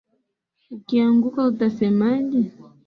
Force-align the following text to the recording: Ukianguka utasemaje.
Ukianguka 0.75 1.39
utasemaje. 1.51 2.41